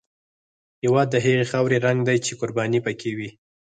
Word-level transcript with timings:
هېواد 0.83 1.07
د 1.11 1.15
هغې 1.25 1.49
خاورې 1.51 1.77
رنګ 1.85 1.99
دی 2.07 2.17
چې 2.25 2.37
قرباني 2.39 2.79
پکې 2.85 3.11
وي. 3.17 3.29